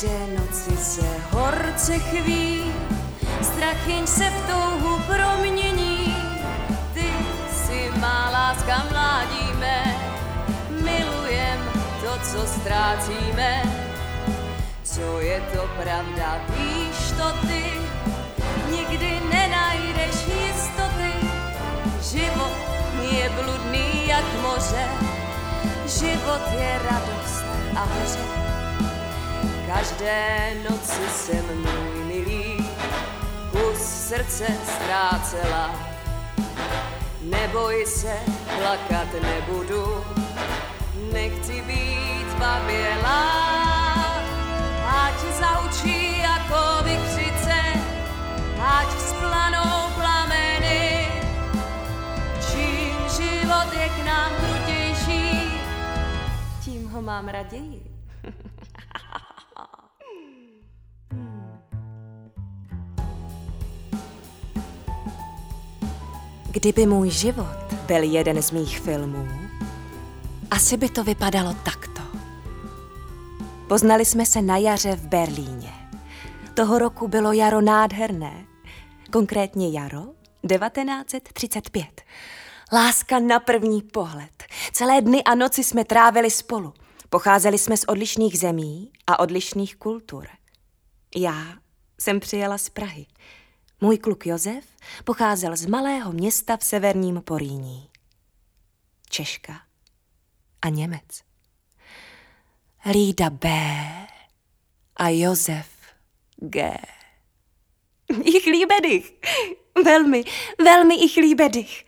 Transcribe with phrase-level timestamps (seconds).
[0.00, 2.72] Každé noci se horce chví,
[3.42, 6.16] strach jenž se v touhu promění.
[6.94, 7.04] Ty
[7.52, 9.96] si má láska mládíme,
[10.70, 11.60] milujem
[12.00, 13.62] to, co ztrácíme.
[14.82, 17.64] Co je to pravda, víš to ty,
[18.70, 21.12] nikdy nenajdeš jistoty.
[22.12, 22.56] Život
[23.12, 24.88] je bludný jak moře,
[25.86, 27.44] život je radost
[27.76, 28.49] a hoře.
[29.74, 32.70] Každé noci jsem můj milý
[33.50, 35.74] kus srdce ztrácela.
[37.22, 38.16] Neboj se,
[38.58, 40.04] plakat nebudu,
[41.12, 43.30] nechci být babělá.
[44.86, 47.60] Ať zaučí jako vykřice,
[48.62, 51.08] ať vzplanou plameny.
[52.50, 55.50] Čím život je k nám krutější,
[56.64, 57.82] tím ho mám raději.
[66.52, 69.28] Kdyby můj život byl jeden z mých filmů,
[70.50, 72.02] asi by to vypadalo takto.
[73.68, 75.72] Poznali jsme se na jaře v Berlíně.
[76.54, 78.46] Toho roku bylo jaro nádherné,
[79.12, 80.02] konkrétně jaro
[80.48, 82.02] 1935.
[82.72, 84.44] Láska na první pohled.
[84.72, 86.74] Celé dny a noci jsme trávili spolu.
[87.10, 90.26] Pocházeli jsme z odlišných zemí a odlišných kultur.
[91.16, 91.44] Já
[92.00, 93.06] jsem přijela z Prahy.
[93.82, 94.64] Můj kluk Josef
[95.04, 97.90] pocházel z malého města v severním Poríní.
[99.10, 99.62] Češka
[100.62, 101.22] a Němec.
[102.90, 103.48] Lída B
[104.96, 105.68] a Josef
[106.36, 106.78] G.
[108.24, 109.12] Ich líbe dich.
[109.84, 110.24] Velmi,
[110.64, 111.86] velmi ich líbe dich.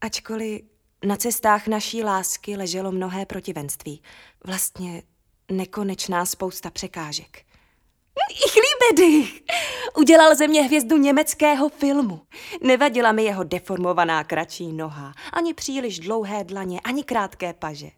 [0.00, 0.62] Ačkoliv
[1.04, 4.02] na cestách naší lásky leželo mnohé protivenství.
[4.44, 5.02] Vlastně
[5.50, 7.46] nekonečná spousta překážek.
[8.30, 9.42] Ich liebe dich!
[9.96, 12.20] Udělal ze mě hvězdu německého filmu.
[12.62, 17.90] Nevadila mi jeho deformovaná kratší noha, ani příliš dlouhé dlaně, ani krátké paže.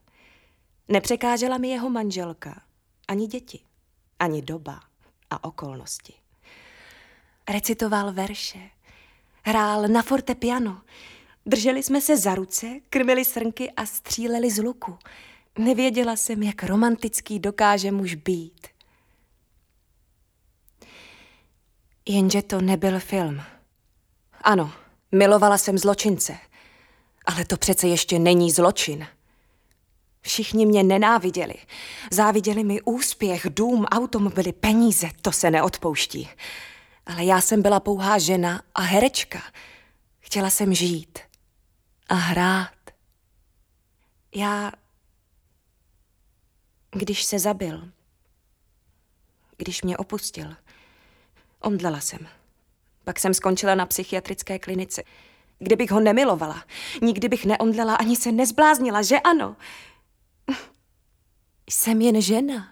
[0.88, 2.62] Nepřekážela mi jeho manželka,
[3.08, 3.60] ani děti,
[4.19, 4.80] ani doba
[5.30, 6.14] a okolnosti.
[7.48, 8.70] Recitoval verše,
[9.42, 10.81] hrál na fortepiano,
[11.46, 14.98] drželi jsme se za ruce, krmili srnky a stříleli z luku.
[15.58, 18.73] Nevěděla jsem, jak romantický dokáže muž být.
[22.09, 23.42] Jenže to nebyl film.
[24.41, 24.72] Ano,
[25.12, 26.38] milovala jsem zločince.
[27.26, 29.06] Ale to přece ještě není zločin.
[30.20, 31.54] Všichni mě nenáviděli.
[32.10, 35.10] Záviděli mi úspěch, dům, automobily, peníze.
[35.22, 36.28] To se neodpouští.
[37.06, 39.43] Ale já jsem byla pouhá žena a herečka.
[40.20, 41.19] Chtěla jsem žít
[42.09, 42.70] a hrát.
[44.34, 44.72] Já,
[46.91, 47.88] když se zabil,
[49.56, 50.56] když mě opustil,
[51.64, 52.28] Omdlela jsem.
[53.04, 55.02] Pak jsem skončila na psychiatrické klinice.
[55.58, 56.64] Kdybych ho nemilovala,
[57.02, 59.56] nikdy bych neomdlela ani se nezbláznila, že ano?
[61.70, 62.69] Jsem jen žena.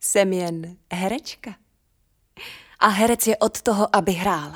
[0.00, 1.54] Jsem jen herečka.
[2.78, 4.52] A herec je od toho, aby hrál.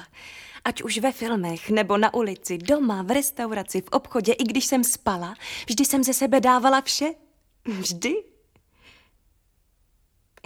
[0.65, 4.85] Ať už ve filmech, nebo na ulici, doma, v restauraci, v obchodě, i když jsem
[4.85, 5.35] spala,
[5.67, 7.15] vždy jsem ze sebe dávala vše.
[7.65, 8.15] Vždy.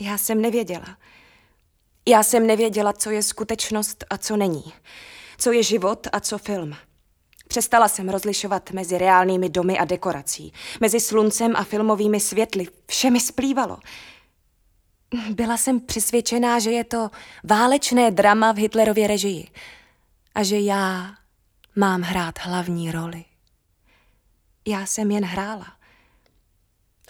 [0.00, 0.96] Já jsem nevěděla,
[2.08, 4.72] já jsem nevěděla, co je skutečnost a co není.
[5.38, 6.76] Co je život a co film.
[7.48, 12.66] Přestala jsem rozlišovat mezi reálnými domy a dekorací, mezi sluncem a filmovými světly.
[12.86, 13.78] Vše mi splývalo.
[15.30, 17.10] Byla jsem přesvědčená, že je to
[17.44, 19.48] válečné drama v Hitlerově režii
[20.34, 21.14] a že já
[21.76, 23.24] mám hrát hlavní roli.
[24.66, 25.66] Já jsem jen hrála.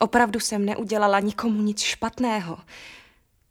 [0.01, 2.59] Opravdu jsem neudělala nikomu nic špatného.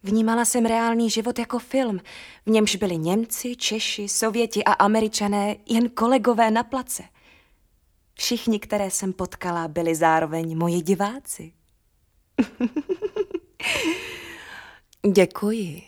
[0.04, 2.00] Vnímala jsem reálný život jako film,
[2.46, 7.04] v němž byli Němci, Češi, Sověti a Američané jen kolegové na place.
[8.14, 11.54] Všichni, které jsem potkala, byli zároveň moji diváci.
[15.14, 15.82] Děkuji.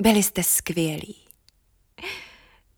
[0.00, 1.16] Byli jste skvělí.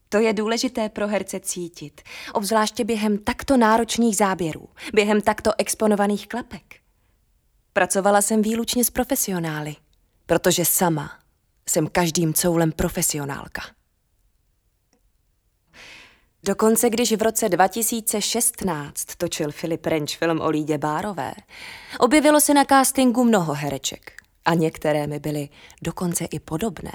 [0.08, 2.00] To je důležité pro herce cítit,
[2.32, 6.76] obzvláště během takto náročných záběrů, během takto exponovaných klapek.
[7.72, 9.76] Pracovala jsem výlučně s profesionály
[10.26, 11.18] protože sama
[11.68, 13.62] jsem každým coulem profesionálka.
[16.44, 21.32] Dokonce když v roce 2016 točil Filip Renč film o Lídě Bárové,
[21.98, 24.12] objevilo se na castingu mnoho hereček
[24.44, 25.48] a některé mi byly
[25.82, 26.92] dokonce i podobné.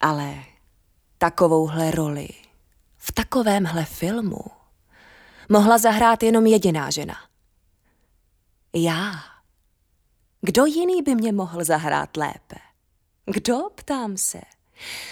[0.00, 0.34] Ale
[1.18, 2.28] takovouhle roli
[2.96, 4.38] v takovémhle filmu
[5.48, 7.16] mohla zahrát jenom jediná žena.
[8.72, 9.12] Já.
[10.40, 12.56] Kdo jiný by mě mohl zahrát lépe?
[13.26, 14.40] Kdo, ptám se.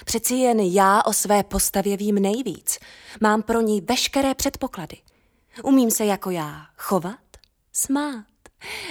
[0.05, 2.79] Přeci jen já o své postavě vím nejvíc.
[3.21, 4.97] Mám pro ní veškeré předpoklady.
[5.63, 7.37] Umím se jako já chovat,
[7.73, 8.25] smát.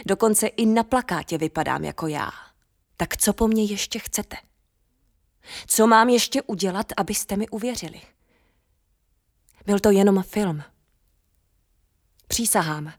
[0.06, 2.32] Dokonce i na plakátě vypadám jako já.
[2.98, 4.36] Tak co po mně ještě chcete?
[5.68, 8.02] Co mám ještě udělat, abyste mi uvěřili?
[9.66, 10.64] Byl to jenom film.
[12.28, 12.94] Přísahám.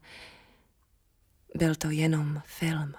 [1.55, 2.93] Byl to jenom film.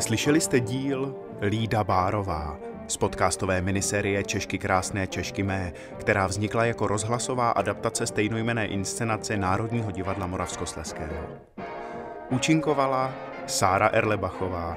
[0.00, 6.86] Slyšeli jste díl Lída Bárová z podcastové miniserie Češky krásné, Češky mé, která vznikla jako
[6.86, 11.26] rozhlasová adaptace stejnojmené inscenace Národního divadla Moravskosleského.
[12.30, 13.14] Účinkovala
[13.46, 14.76] Sára Erlebachová,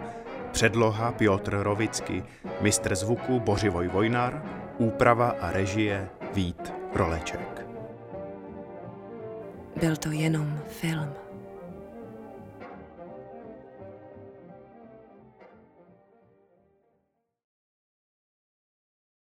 [0.52, 2.24] předloha Piotr Rovicky,
[2.62, 4.44] mistr zvuku Bořivoj Vojnar,
[4.78, 7.66] úprava a režie Vít Roleček.
[9.80, 11.23] Byl to jenom film.